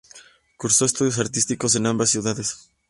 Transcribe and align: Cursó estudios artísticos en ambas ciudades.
Cursó 0.57 0.85
estudios 0.85 1.19
artísticos 1.19 1.75
en 1.75 1.85
ambas 1.85 2.09
ciudades. 2.09 2.71